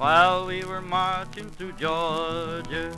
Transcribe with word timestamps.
while 0.00 0.46
we 0.46 0.64
were 0.64 0.80
marching 0.80 1.50
through 1.50 1.72
Georgia. 1.72 2.90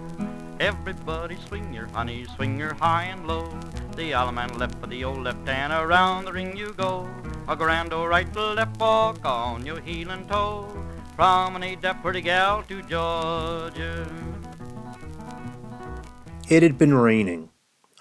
Everybody 0.61 1.37
swing 1.49 1.75
your 1.75 1.89
honey, 1.89 2.27
swing 2.37 2.57
your 2.57 2.75
high 2.75 3.07
and 3.07 3.27
low. 3.27 3.49
The 3.97 4.13
Allemande 4.13 4.57
left 4.57 4.79
for 4.79 4.87
the 4.87 5.03
old 5.03 5.25
left 5.25 5.49
hand, 5.49 5.73
around 5.73 6.27
the 6.27 6.33
ring 6.33 6.57
you 6.57 6.73
go. 6.75 7.11
A 7.49 7.57
grand 7.57 7.93
old 7.93 8.09
right 8.09 8.33
to 8.35 8.53
left 8.53 8.79
walk 8.79 9.19
on 9.25 9.67
your 9.67 9.81
heel 9.81 10.13
and 10.13 10.29
toe. 10.29 10.69
Promenade 11.17 11.83
that 11.83 12.01
pretty 12.03 12.21
gal 12.21 12.63
to 12.69 12.81
Georgia. 12.83 14.07
It 16.49 16.63
had 16.63 16.79
been 16.79 16.95
raining. 16.95 17.49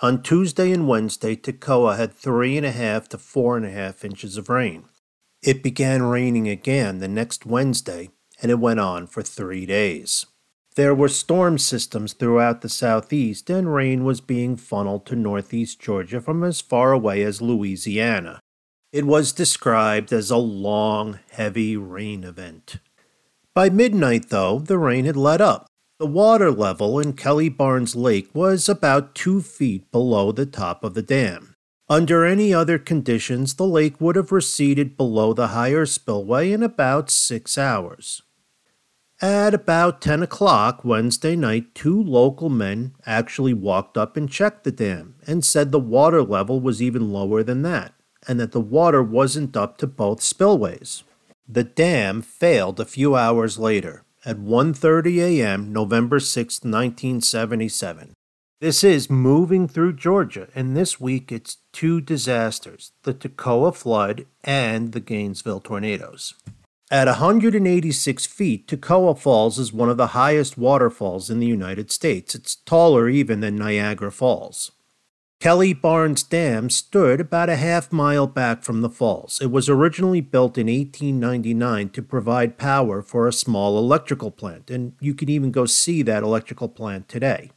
On 0.03 0.21
Tuesday 0.21 0.71
and 0.71 0.87
Wednesday, 0.87 1.35
Toccoa 1.35 1.97
had 1.97 2.13
three 2.13 2.55
and 2.55 2.67
a 2.67 2.71
half 2.71 3.09
to 3.09 3.17
four 3.17 3.57
and 3.57 3.65
a 3.65 3.71
half 3.71 4.05
inches 4.05 4.37
of 4.37 4.47
rain. 4.47 4.85
It 5.41 5.63
began 5.63 6.03
raining 6.03 6.47
again 6.47 6.99
the 6.99 7.07
next 7.07 7.47
Wednesday, 7.47 8.11
and 8.41 8.51
it 8.51 8.59
went 8.59 8.79
on 8.79 9.07
for 9.07 9.21
three 9.21 9.65
days. 9.65 10.25
There 10.75 10.95
were 10.95 11.09
storm 11.09 11.57
systems 11.57 12.13
throughout 12.13 12.61
the 12.61 12.69
southeast, 12.69 13.49
and 13.49 13.73
rain 13.73 14.05
was 14.05 14.21
being 14.21 14.55
funneled 14.55 15.05
to 15.07 15.15
northeast 15.15 15.81
Georgia 15.81 16.21
from 16.21 16.43
as 16.43 16.61
far 16.61 16.93
away 16.93 17.23
as 17.23 17.41
Louisiana. 17.41 18.39
It 18.93 19.05
was 19.05 19.33
described 19.33 20.13
as 20.13 20.31
a 20.31 20.37
long, 20.37 21.19
heavy 21.31 21.75
rain 21.75 22.23
event. 22.23 22.77
By 23.53 23.69
midnight, 23.69 24.29
though, 24.29 24.59
the 24.59 24.77
rain 24.77 25.05
had 25.05 25.17
let 25.17 25.41
up. 25.41 25.67
The 25.99 26.07
water 26.07 26.51
level 26.51 26.99
in 26.99 27.13
Kelly 27.13 27.49
Barnes 27.49 27.95
Lake 27.95 28.29
was 28.33 28.67
about 28.67 29.13
two 29.13 29.41
feet 29.41 29.91
below 29.91 30.31
the 30.31 30.45
top 30.45 30.83
of 30.83 30.93
the 30.93 31.01
dam. 31.03 31.53
Under 31.89 32.25
any 32.25 32.53
other 32.53 32.79
conditions, 32.79 33.55
the 33.55 33.67
lake 33.67 33.99
would 33.99 34.15
have 34.15 34.31
receded 34.31 34.95
below 34.95 35.33
the 35.33 35.47
higher 35.47 35.85
spillway 35.85 36.53
in 36.53 36.63
about 36.63 37.11
six 37.11 37.57
hours. 37.57 38.23
At 39.21 39.53
about 39.53 40.01
10 40.01 40.23
o'clock 40.23 40.83
Wednesday 40.83 41.35
night, 41.35 41.75
two 41.75 42.01
local 42.01 42.49
men 42.49 42.95
actually 43.05 43.53
walked 43.53 43.95
up 43.95 44.17
and 44.17 44.27
checked 44.27 44.63
the 44.63 44.71
dam 44.71 45.13
and 45.27 45.45
said 45.45 45.71
the 45.71 45.79
water 45.79 46.23
level 46.23 46.59
was 46.59 46.81
even 46.81 47.13
lower 47.13 47.43
than 47.43 47.61
that, 47.61 47.93
and 48.27 48.39
that 48.39 48.51
the 48.51 48.59
water 48.59 49.03
wasn't 49.03 49.55
up 49.55 49.77
to 49.77 49.85
both 49.85 50.23
spillways. 50.23 51.03
The 51.47 51.63
dam 51.63 52.23
failed 52.23 52.79
a 52.79 52.85
few 52.85 53.15
hours 53.15 53.59
later, 53.59 54.05
at 54.25 54.39
1:30 54.39 55.19
a.m. 55.19 55.71
November 55.71 56.19
6, 56.19 56.63
1977. 56.63 58.13
This 58.59 58.83
is 58.83 59.07
moving 59.07 59.67
through 59.67 59.93
Georgia, 59.93 60.47
and 60.55 60.75
this 60.75 60.99
week 60.99 61.31
it's 61.31 61.57
two 61.71 62.01
disasters, 62.01 62.91
the 63.03 63.13
Toccoa 63.13 63.75
flood 63.75 64.25
and 64.43 64.93
the 64.93 64.99
Gainesville 64.99 65.59
tornadoes. 65.59 66.33
At 66.91 67.07
186 67.07 68.25
feet, 68.25 68.67
Toccoa 68.67 69.17
Falls 69.17 69.57
is 69.57 69.71
one 69.71 69.89
of 69.89 69.95
the 69.95 70.07
highest 70.07 70.57
waterfalls 70.57 71.29
in 71.29 71.39
the 71.39 71.47
United 71.47 71.89
States. 71.89 72.35
It's 72.35 72.57
taller 72.57 73.07
even 73.07 73.39
than 73.39 73.55
Niagara 73.55 74.11
Falls. 74.11 74.73
Kelly 75.39 75.73
Barnes 75.73 76.21
Dam 76.21 76.69
stood 76.69 77.21
about 77.21 77.47
a 77.47 77.55
half 77.55 77.93
mile 77.93 78.27
back 78.27 78.61
from 78.61 78.81
the 78.81 78.89
falls. 78.89 79.39
It 79.41 79.51
was 79.51 79.69
originally 79.69 80.19
built 80.19 80.57
in 80.57 80.67
1899 80.67 81.91
to 81.91 82.01
provide 82.01 82.57
power 82.57 83.01
for 83.01 83.25
a 83.25 83.33
small 83.33 83.77
electrical 83.77 84.29
plant, 84.29 84.69
and 84.69 84.91
you 84.99 85.15
can 85.15 85.29
even 85.29 85.51
go 85.51 85.65
see 85.65 86.01
that 86.01 86.23
electrical 86.23 86.67
plant 86.67 87.07
today. 87.07 87.51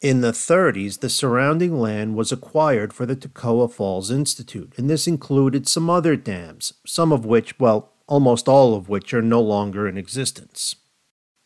In 0.00 0.20
the 0.20 0.30
30s, 0.30 1.00
the 1.00 1.10
surrounding 1.10 1.78
land 1.78 2.14
was 2.14 2.30
acquired 2.30 2.92
for 2.92 3.04
the 3.04 3.16
Toccoa 3.16 3.70
Falls 3.70 4.12
Institute, 4.12 4.72
and 4.76 4.88
this 4.88 5.08
included 5.08 5.68
some 5.68 5.90
other 5.90 6.14
dams, 6.14 6.72
some 6.86 7.12
of 7.12 7.26
which, 7.26 7.58
well, 7.58 7.89
almost 8.10 8.48
all 8.48 8.74
of 8.74 8.88
which 8.88 9.14
are 9.14 9.22
no 9.22 9.40
longer 9.40 9.88
in 9.88 9.96
existence. 9.96 10.74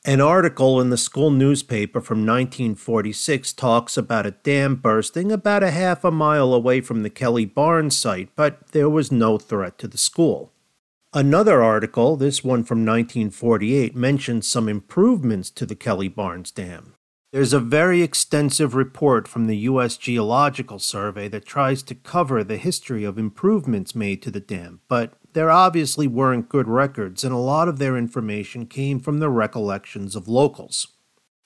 An 0.06 0.20
article 0.20 0.80
in 0.80 0.90
the 0.90 0.96
school 0.96 1.30
newspaper 1.30 2.00
from 2.00 2.26
1946 2.26 3.52
talks 3.52 3.96
about 3.96 4.26
a 4.26 4.32
dam 4.32 4.74
bursting 4.74 5.30
about 5.30 5.62
a 5.62 5.70
half 5.70 6.04
a 6.04 6.10
mile 6.10 6.52
away 6.52 6.80
from 6.80 7.02
the 7.02 7.10
Kelly 7.10 7.44
Barnes 7.44 7.96
site, 7.96 8.28
but 8.34 8.68
there 8.72 8.90
was 8.90 9.12
no 9.12 9.38
threat 9.38 9.78
to 9.78 9.88
the 9.88 9.96
school. 9.96 10.52
Another 11.14 11.62
article, 11.62 12.16
this 12.16 12.42
one 12.42 12.64
from 12.64 12.78
1948, 12.78 13.94
mentions 13.94 14.48
some 14.48 14.68
improvements 14.68 15.48
to 15.50 15.64
the 15.64 15.76
Kelly 15.76 16.08
Barnes 16.08 16.50
Dam. 16.50 16.94
There's 17.32 17.52
a 17.52 17.60
very 17.60 18.02
extensive 18.02 18.74
report 18.74 19.26
from 19.26 19.46
the 19.46 19.56
U.S. 19.58 19.96
Geological 19.96 20.78
Survey 20.78 21.28
that 21.28 21.46
tries 21.46 21.82
to 21.84 21.94
cover 21.94 22.44
the 22.44 22.56
history 22.56 23.04
of 23.04 23.18
improvements 23.18 23.94
made 23.94 24.22
to 24.22 24.30
the 24.30 24.40
dam, 24.40 24.80
but 24.88 25.14
there 25.34 25.50
obviously 25.50 26.06
weren't 26.06 26.48
good 26.48 26.68
records, 26.68 27.22
and 27.22 27.34
a 27.34 27.38
lot 27.38 27.68
of 27.68 27.78
their 27.78 27.96
information 27.96 28.66
came 28.66 28.98
from 28.98 29.18
the 29.18 29.28
recollections 29.28 30.16
of 30.16 30.28
locals. 30.28 30.88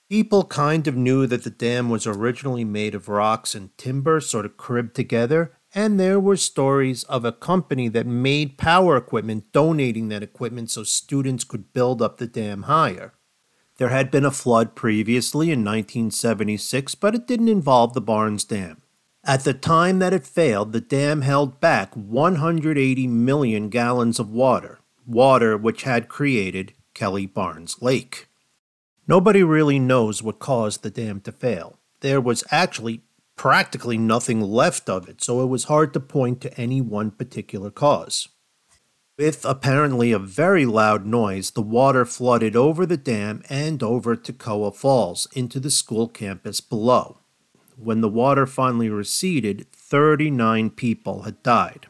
People 0.09 0.43
kind 0.43 0.87
of 0.87 0.95
knew 0.95 1.27
that 1.27 1.43
the 1.43 1.49
dam 1.51 1.89
was 1.89 2.07
originally 2.07 2.63
made 2.63 2.95
of 2.95 3.09
rocks 3.09 3.53
and 3.53 3.77
timber, 3.77 4.19
sort 4.19 4.45
of 4.45 4.57
cribbed 4.57 4.95
together, 4.95 5.53
and 5.73 5.99
there 5.99 6.19
were 6.19 6.37
stories 6.37 7.03
of 7.03 7.25
a 7.25 7.31
company 7.31 7.87
that 7.89 8.07
made 8.07 8.57
power 8.57 8.97
equipment 8.97 9.51
donating 9.51 10.09
that 10.09 10.23
equipment 10.23 10.71
so 10.71 10.83
students 10.83 11.43
could 11.43 11.73
build 11.73 12.01
up 12.01 12.17
the 12.17 12.25
dam 12.25 12.63
higher. 12.63 13.13
There 13.77 13.89
had 13.89 14.09
been 14.11 14.25
a 14.25 14.31
flood 14.31 14.75
previously 14.75 15.51
in 15.51 15.59
1976, 15.59 16.95
but 16.95 17.15
it 17.15 17.27
didn't 17.27 17.47
involve 17.47 17.93
the 17.93 18.01
Barnes 18.01 18.43
Dam. 18.43 18.81
At 19.29 19.43
the 19.43 19.53
time 19.53 19.99
that 19.99 20.11
it 20.11 20.25
failed, 20.25 20.71
the 20.71 20.81
dam 20.81 21.21
held 21.21 21.61
back 21.61 21.95
180 21.95 23.05
million 23.05 23.69
gallons 23.69 24.17
of 24.17 24.31
water, 24.31 24.79
water 25.05 25.55
which 25.55 25.83
had 25.83 26.09
created 26.09 26.73
Kelly 26.95 27.27
Barnes 27.27 27.79
Lake. 27.79 28.27
Nobody 29.07 29.43
really 29.43 29.77
knows 29.77 30.23
what 30.23 30.39
caused 30.39 30.81
the 30.81 30.89
dam 30.89 31.21
to 31.21 31.31
fail. 31.31 31.77
There 31.99 32.19
was 32.19 32.43
actually 32.49 33.03
practically 33.35 33.99
nothing 33.99 34.41
left 34.41 34.89
of 34.89 35.07
it, 35.07 35.23
so 35.23 35.43
it 35.43 35.47
was 35.47 35.65
hard 35.65 35.93
to 35.93 35.99
point 35.99 36.41
to 36.41 36.59
any 36.59 36.81
one 36.81 37.11
particular 37.11 37.69
cause. 37.69 38.29
With 39.15 39.45
apparently 39.45 40.11
a 40.11 40.17
very 40.17 40.65
loud 40.65 41.05
noise, 41.05 41.51
the 41.51 41.61
water 41.61 42.03
flooded 42.03 42.55
over 42.55 42.83
the 42.83 42.97
dam 42.97 43.43
and 43.47 43.83
over 43.83 44.15
Toccoa 44.15 44.75
Falls 44.75 45.27
into 45.35 45.59
the 45.59 45.69
school 45.69 46.07
campus 46.07 46.61
below. 46.61 47.19
When 47.81 48.01
the 48.01 48.09
water 48.09 48.45
finally 48.45 48.89
receded, 48.89 49.65
39 49.71 50.71
people 50.71 51.21
had 51.21 51.41
died. 51.43 51.87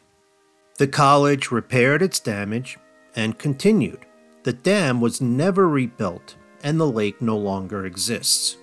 The 0.77 0.87
college 0.87 1.49
repaired 1.49 2.03
its 2.03 2.19
damage 2.19 2.77
and 3.15 3.39
continued. 3.39 4.05
The 4.43 4.53
dam 4.53 5.01
was 5.01 5.19
never 5.19 5.67
rebuilt, 5.67 6.35
and 6.63 6.79
the 6.79 6.89
lake 6.89 7.23
no 7.23 7.35
longer 7.35 7.85
exists. 7.85 8.55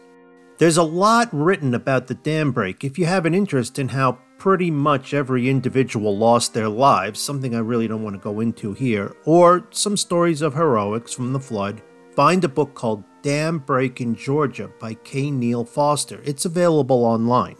There's 0.58 0.76
a 0.76 0.84
lot 0.84 1.28
written 1.32 1.74
about 1.74 2.06
the 2.06 2.14
dam 2.14 2.52
break 2.52 2.84
if 2.84 2.96
you 2.96 3.06
have 3.06 3.26
an 3.26 3.34
interest 3.34 3.78
in 3.78 3.88
how 3.88 4.18
pretty 4.38 4.70
much 4.70 5.12
every 5.12 5.48
individual 5.48 6.16
lost 6.16 6.54
their 6.54 6.68
lives, 6.68 7.20
something 7.20 7.56
I 7.56 7.58
really 7.58 7.88
don't 7.88 8.04
want 8.04 8.14
to 8.14 8.22
go 8.22 8.38
into 8.38 8.72
here, 8.72 9.16
or 9.24 9.66
some 9.70 9.96
stories 9.96 10.42
of 10.42 10.54
heroics 10.54 11.12
from 11.12 11.32
the 11.32 11.40
flood, 11.40 11.82
find 12.16 12.42
a 12.44 12.48
book 12.48 12.74
called 12.74 13.04
Dam 13.20 13.58
Break 13.58 14.00
in 14.00 14.14
Georgia 14.16 14.70
by 14.80 14.94
K. 14.94 15.30
Neill 15.30 15.66
Foster. 15.66 16.22
It's 16.24 16.46
available 16.46 17.04
online. 17.04 17.56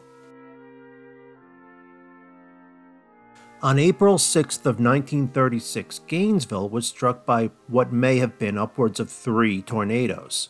On 3.63 3.79
April 3.79 4.17
6th 4.17 4.61
of 4.61 4.81
1936, 4.81 6.01
Gainesville 6.07 6.71
was 6.71 6.87
struck 6.87 7.27
by 7.27 7.51
what 7.69 7.93
may 7.93 8.17
have 8.19 8.39
been 8.39 8.57
upwards 8.57 8.99
of 8.99 9.11
three 9.11 9.61
tornadoes. 9.61 10.49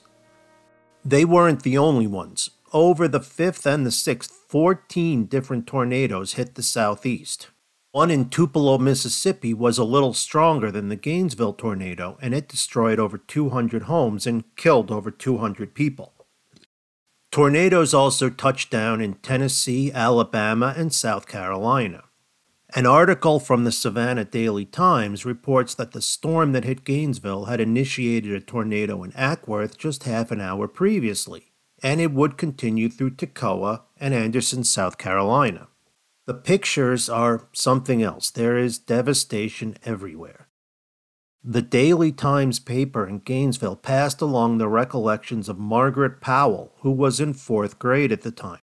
They 1.05 1.25
weren't 1.25 1.62
the 1.62 1.78
only 1.78 2.06
ones. 2.06 2.50
Over 2.72 3.09
the 3.09 3.21
5th 3.21 3.66
and 3.66 3.84
the 3.84 3.91
6th, 3.91 4.31
14 4.49 5.27
different 5.27 5.66
tornadoes 5.66 6.34
hit 6.34 6.55
the 6.55 6.62
southeast. 6.62 7.49
One 7.97 8.11
in 8.11 8.29
Tupelo, 8.29 8.77
Mississippi 8.77 9.55
was 9.55 9.79
a 9.79 9.83
little 9.83 10.12
stronger 10.12 10.71
than 10.71 10.91
the 10.91 10.97
Gainesville 10.97 11.54
tornado, 11.54 12.19
and 12.21 12.34
it 12.34 12.47
destroyed 12.47 13.01
over 13.01 13.16
200 13.16 13.84
homes 13.84 14.27
and 14.27 14.45
killed 14.54 14.91
over 14.91 15.10
200 15.10 15.75
people. 15.75 16.13
Tornadoes 17.31 17.95
also 17.95 18.28
touched 18.28 18.71
down 18.71 19.01
in 19.01 19.15
Tennessee, 19.15 19.91
Alabama, 19.91 20.75
and 20.77 20.93
South 20.93 21.27
Carolina. 21.27 22.04
An 22.75 22.84
article 22.84 23.41
from 23.41 23.65
the 23.65 23.72
Savannah 23.72 24.27
Daily 24.27 24.66
Times 24.66 25.25
reports 25.25 25.75
that 25.77 25.92
the 25.92 26.03
storm 26.03 26.53
that 26.53 26.65
hit 26.65 26.84
Gainesville 26.84 27.47
had 27.47 27.63
initiated 27.63 28.33
a 28.33 28.41
tornado 28.41 29.03
in 29.04 29.13
Acworth 29.13 29.78
just 29.78 30.04
half 30.04 30.31
an 30.31 30.42
hour 30.42 30.69
previously 30.69 31.54
and 31.83 32.01
it 32.01 32.13
would 32.13 32.39
continue 32.39 32.89
through 32.89 33.10
Toccoa 33.10 33.83
and 33.99 34.15
Anderson, 34.15 34.65
South 34.65 34.99
Carolina. 34.99 35.69
The 36.27 36.34
pictures 36.34 37.09
are 37.09 37.49
something 37.53 38.03
else. 38.03 38.31
There 38.31 38.59
is 38.59 38.78
devastation 38.78 39.77
everywhere. 39.84 40.49
The 41.45 41.63
Daily 41.63 42.11
Times 42.11 42.59
paper 42.59 43.07
in 43.07 43.21
Gainesville 43.21 43.77
passed 43.77 44.21
along 44.21 44.59
the 44.59 44.67
recollections 44.67 45.49
of 45.49 45.59
Margaret 45.59 46.21
Powell, 46.21 46.73
who 46.81 46.91
was 46.91 47.21
in 47.21 47.34
fourth 47.34 47.78
grade 47.78 48.11
at 48.11 48.23
the 48.23 48.33
time. 48.33 48.59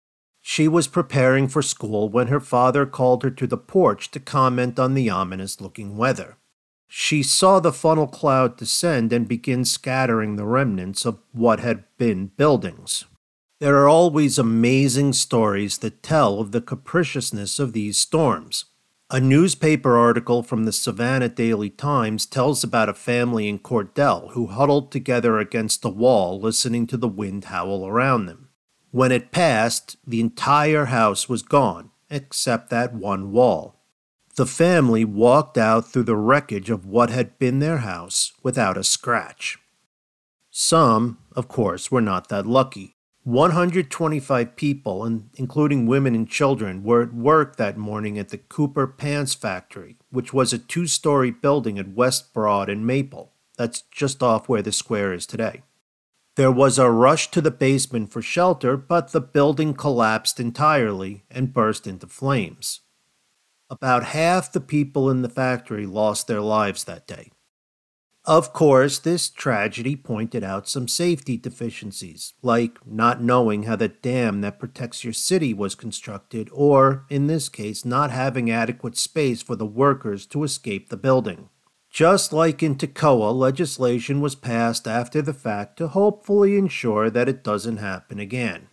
She 0.41 0.69
was 0.69 0.87
preparing 0.87 1.49
for 1.49 1.61
school 1.61 2.09
when 2.09 2.29
her 2.29 2.39
father 2.39 2.87
called 2.87 3.25
her 3.25 3.31
to 3.33 3.47
the 3.49 3.59
porch 3.59 4.13
to 4.13 4.21
comment 4.21 4.79
on 4.79 4.95
the 4.95 5.11
ominous 5.11 5.61
looking 5.61 5.97
weather. 5.97 6.37
She 6.87 7.25
saw 7.25 7.59
the 7.59 7.73
funnel 7.73 8.07
cloud 8.07 8.57
descend 8.57 9.13
and 9.13 9.27
begin 9.27 9.65
scattering 9.65 10.37
the 10.37 10.47
remnants 10.47 11.05
of 11.05 11.19
what 11.33 11.59
had 11.59 11.83
been 11.99 12.29
buildings. 12.29 13.05
There 13.61 13.77
are 13.83 13.89
always 13.89 14.39
amazing 14.39 15.15
stories 15.15 15.79
that 15.79 16.01
tell 16.01 16.39
of 16.39 16.53
the 16.53 16.61
capriciousness 16.61 17.59
of 17.59 17.73
these 17.73 17.99
storms. 17.99 18.67
A 19.11 19.19
newspaper 19.19 19.97
article 19.97 20.45
from 20.45 20.63
the 20.63 20.71
Savannah 20.71 21.29
Daily 21.29 21.69
Times 21.69 22.25
tells 22.25 22.63
about 22.63 22.89
a 22.89 22.95
family 22.95 23.49
in 23.49 23.59
Cordell 23.59 24.31
who 24.31 24.47
huddled 24.47 24.93
together 24.93 25.39
against 25.39 25.85
a 25.85 25.89
wall 25.89 26.41
listening 26.41 26.87
to 26.87 26.97
the 26.97 27.09
wind 27.09 27.47
howl 27.47 27.85
around 27.85 28.27
them. 28.27 28.49
When 28.93 29.11
it 29.11 29.33
passed, 29.33 29.97
the 30.07 30.21
entire 30.21 30.85
house 30.85 31.29
was 31.29 31.43
gone, 31.43 31.91
except 32.09 32.71
that 32.71 32.95
one 32.95 33.33
wall. 33.33 33.81
The 34.37 34.47
family 34.47 35.05
walked 35.05 35.59
out 35.59 35.85
through 35.85 36.05
the 36.05 36.17
wreckage 36.17 36.71
of 36.71 36.87
what 36.87 37.11
had 37.11 37.41
been 37.41 37.59
their 37.59 37.79
house 37.79 38.35
without 38.41 38.79
a 38.79 38.85
scratch. 38.85 39.59
Some, 40.49 41.19
of 41.35 41.49
course, 41.49 41.91
were 41.91 42.01
not 42.01 42.29
that 42.29 42.47
lucky. 42.47 42.95
125 43.29 44.57
people, 44.57 45.05
including 45.35 45.87
women 45.87 46.15
and 46.15 46.31
children, 46.31 46.83
were 46.83 47.03
at 47.03 47.13
work 47.13 47.57
that 47.57 47.77
morning 47.77 48.19
at 48.19 48.31
the 48.31 48.39
Cooper 48.39 48.87
Pants 48.87 49.35
Factory, 49.35 49.99
which 50.11 50.33
was 50.33 50.55
a 50.55 50.59
two 50.59 50.87
story 50.87 51.31
building 51.31 51.79
at 51.79 51.93
West 51.93 52.33
Broad 52.33 52.71
and 52.71 52.87
Maple. 52.87 53.33
That's 53.59 53.83
just 53.91 54.23
off 54.23 54.49
where 54.49 54.63
the 54.63 54.73
square 54.73 55.13
is 55.13 55.27
today. 55.27 55.63
There 56.37 56.51
was 56.51 56.79
a 56.79 56.91
rush 56.91 57.31
to 57.33 57.43
the 57.43 57.51
basement 57.51 58.11
for 58.11 58.23
shelter, 58.23 58.79
but 58.79 59.13
the 59.13 59.21
building 59.21 59.75
collapsed 59.75 60.41
entirely 60.41 61.25
and 61.31 61.53
burst 61.53 61.87
into 61.87 62.07
flames. 62.07 62.81
About 63.69 64.05
half 64.05 64.51
the 64.51 64.61
people 64.61 65.11
in 65.11 65.21
the 65.21 65.29
factory 65.29 65.85
lost 65.85 66.29
their 66.29 66.41
lives 66.41 66.85
that 66.85 67.07
day. 67.07 67.33
Of 68.29 68.53
course, 68.53 68.99
this 68.99 69.31
tragedy 69.31 69.97
pointed 69.97 70.45
out 70.45 70.69
some 70.69 70.87
safety 70.87 71.39
deficiencies, 71.39 72.35
like 72.43 72.79
not 72.87 73.23
knowing 73.23 73.63
how 73.63 73.77
the 73.77 73.89
dam 73.89 74.43
that 74.43 74.59
protects 74.59 75.03
your 75.03 75.15
city 75.15 75.55
was 75.55 75.75
constructed, 75.75 76.51
or, 76.53 77.07
in 77.09 77.27
this 77.27 77.49
case, 77.49 77.87
not 77.87 78.11
having 78.11 78.51
adequate 78.51 78.99
space 78.99 79.41
for 79.41 79.57
the 79.57 79.65
workers 79.65 80.27
to 80.27 80.45
escape 80.45 80.91
the 80.91 80.99
building. 80.99 81.49
Just 81.91 82.35
like 82.35 82.63
in 82.63 82.77
Toccoa, 82.77 83.35
legislation 83.35 84.21
was 84.21 84.35
passed 84.35 84.87
after 84.87 85.23
the 85.23 85.33
fact 85.33 85.79
to 85.79 85.89
hopefully 85.89 86.59
ensure 86.59 87.09
that 87.09 87.31
it 87.31 87.43
doesn't 87.43 87.79
happen 87.79 88.19
again. 88.19 88.68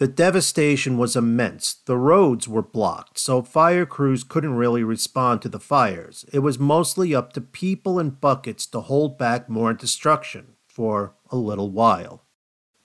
The 0.00 0.08
devastation 0.08 0.96
was 0.96 1.14
immense. 1.14 1.74
The 1.74 1.98
roads 1.98 2.48
were 2.48 2.62
blocked, 2.62 3.18
so 3.18 3.42
fire 3.42 3.84
crews 3.84 4.24
couldn't 4.24 4.54
really 4.54 4.82
respond 4.82 5.42
to 5.42 5.50
the 5.50 5.60
fires. 5.60 6.24
It 6.32 6.38
was 6.38 6.58
mostly 6.58 7.14
up 7.14 7.34
to 7.34 7.42
people 7.42 7.98
and 7.98 8.18
buckets 8.18 8.64
to 8.68 8.80
hold 8.80 9.18
back 9.18 9.50
more 9.50 9.74
destruction 9.74 10.54
for 10.66 11.16
a 11.30 11.36
little 11.36 11.70
while. 11.70 12.24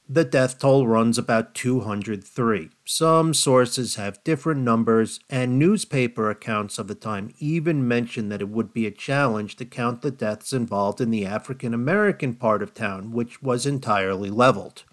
The 0.09 0.25
death 0.25 0.59
toll 0.59 0.87
runs 0.87 1.17
about 1.17 1.55
203. 1.55 2.71
Some 2.83 3.33
sources 3.33 3.95
have 3.95 4.21
different 4.25 4.59
numbers, 4.59 5.21
and 5.29 5.57
newspaper 5.57 6.29
accounts 6.29 6.77
of 6.77 6.89
the 6.89 6.95
time 6.95 7.33
even 7.39 7.87
mention 7.87 8.27
that 8.27 8.41
it 8.41 8.49
would 8.49 8.73
be 8.73 8.85
a 8.85 8.91
challenge 8.91 9.55
to 9.55 9.63
count 9.63 10.01
the 10.01 10.11
deaths 10.11 10.51
involved 10.51 10.99
in 10.99 11.11
the 11.11 11.25
African 11.25 11.73
American 11.73 12.33
part 12.33 12.61
of 12.61 12.73
town, 12.73 13.13
which 13.13 13.41
was 13.41 13.65
entirely 13.65 14.29
leveled. 14.29 14.83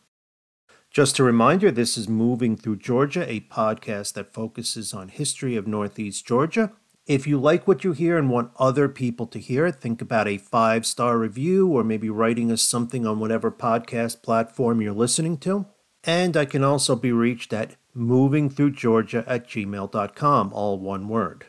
Just 0.93 1.19
a 1.19 1.25
reminder 1.25 1.71
this 1.71 1.97
is 1.97 2.07
Moving 2.07 2.55
Through 2.55 2.77
Georgia, 2.77 3.25
a 3.27 3.41
podcast 3.41 4.13
that 4.13 4.35
focuses 4.35 4.93
on 4.93 5.09
history 5.09 5.57
of 5.57 5.67
Northeast 5.67 6.27
Georgia. 6.27 6.71
If 7.07 7.27
you 7.27 7.41
like 7.41 7.67
what 7.67 7.83
you 7.83 7.93
hear 7.93 8.19
and 8.19 8.29
want 8.29 8.53
other 8.59 8.91
people 8.91 9.27
to 9.29 9.39
hear 9.39 9.65
it, 9.65 9.77
think 9.77 10.03
about 10.03 10.29
a 10.29 10.37
five 10.37 10.85
star 10.85 11.17
review 11.17 11.67
or 11.67 11.83
maybe 11.83 12.11
writing 12.11 12.53
us 12.53 12.61
something 12.61 13.07
on 13.07 13.21
whatever 13.21 13.51
podcast 13.51 14.21
platform 14.21 14.83
you're 14.83 14.93
listening 14.93 15.39
to. 15.39 15.65
And 16.05 16.37
I 16.37 16.45
can 16.45 16.63
also 16.63 16.95
be 16.95 17.11
reached 17.11 17.55
at 17.55 17.77
movingthroughgeorgia 17.97 19.25
at 19.27 19.49
gmail.com, 19.49 20.53
all 20.53 20.79
one 20.79 21.09
word. 21.09 21.47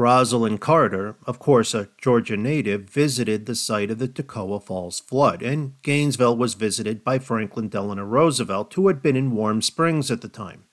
Rosalynn 0.00 0.58
Carter, 0.58 1.16
of 1.26 1.38
course 1.38 1.74
a 1.74 1.90
Georgia 2.00 2.34
native, 2.34 2.88
visited 2.88 3.44
the 3.44 3.54
site 3.54 3.90
of 3.90 3.98
the 3.98 4.08
Toccoa 4.08 4.58
Falls 4.58 4.98
flood, 4.98 5.42
and 5.42 5.74
Gainesville 5.82 6.38
was 6.38 6.54
visited 6.54 7.04
by 7.04 7.18
Franklin 7.18 7.68
Delano 7.68 8.04
Roosevelt, 8.04 8.72
who 8.72 8.88
had 8.88 9.02
been 9.02 9.14
in 9.14 9.32
Warm 9.32 9.60
Springs 9.60 10.10
at 10.10 10.22
the 10.22 10.28
time. 10.28 10.64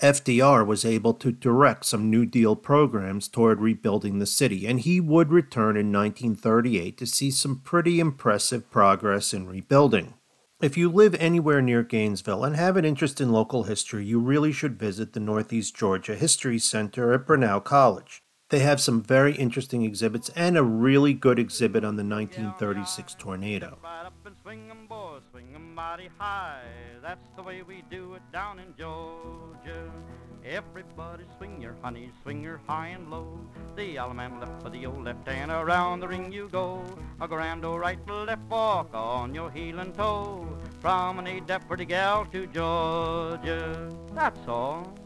FDR 0.00 0.64
was 0.64 0.84
able 0.84 1.12
to 1.14 1.32
direct 1.32 1.86
some 1.86 2.08
New 2.08 2.24
Deal 2.24 2.54
programs 2.54 3.26
toward 3.26 3.60
rebuilding 3.60 4.20
the 4.20 4.26
city, 4.26 4.64
and 4.64 4.78
he 4.78 5.00
would 5.00 5.32
return 5.32 5.76
in 5.76 5.90
1938 5.90 6.96
to 6.98 7.04
see 7.04 7.32
some 7.32 7.58
pretty 7.64 7.98
impressive 7.98 8.70
progress 8.70 9.34
in 9.34 9.48
rebuilding. 9.48 10.14
If 10.62 10.76
you 10.76 10.88
live 10.88 11.16
anywhere 11.16 11.60
near 11.60 11.82
Gainesville 11.82 12.44
and 12.44 12.54
have 12.54 12.76
an 12.76 12.84
interest 12.84 13.20
in 13.20 13.32
local 13.32 13.64
history, 13.64 14.04
you 14.04 14.20
really 14.20 14.52
should 14.52 14.78
visit 14.78 15.14
the 15.14 15.20
Northeast 15.20 15.74
Georgia 15.74 16.14
History 16.14 16.60
Center 16.60 17.12
at 17.12 17.26
Brenau 17.26 17.58
College. 17.64 18.22
They 18.48 18.60
have 18.60 18.80
some 18.80 19.02
very 19.02 19.34
interesting 19.34 19.82
exhibits 19.82 20.28
and 20.36 20.56
a 20.56 20.62
really 20.62 21.12
good 21.12 21.40
exhibit 21.40 21.84
on 21.84 21.96
the 21.96 22.04
1936 22.04 23.16
tornado. 23.18 23.76
That's 27.02 27.28
the 27.34 27.42
way 27.42 27.62
we 27.62 27.82
do 27.90 28.14
it 28.14 28.22
down 28.32 28.60
in 28.60 28.72
Georgia. 28.78 29.90
Everybody 30.44 31.24
swing 31.36 31.60
your 31.60 31.74
honey, 31.82 32.12
swing 32.22 32.40
your 32.44 32.60
high 32.68 32.88
and 32.88 33.10
low. 33.10 33.36
The 33.74 33.98
left 33.98 34.62
for 34.62 34.70
the 34.70 34.86
old 34.86 35.02
left 35.02 35.26
hand, 35.26 35.50
around 35.50 35.98
the 35.98 36.06
ring 36.06 36.30
you 36.30 36.48
go. 36.48 36.84
A 37.20 37.26
grand 37.26 37.64
old 37.64 37.80
right 37.80 37.98
left 38.08 38.42
walk 38.48 38.94
on 38.94 39.34
your 39.34 39.50
heel 39.50 39.80
and 39.80 39.92
toe. 39.92 40.46
From 40.78 41.18
an 41.18 41.26
Deptford 41.46 41.88
gal 41.88 42.24
to 42.26 42.46
Georgia. 42.46 43.92
That's 44.14 44.46
all. 44.46 44.96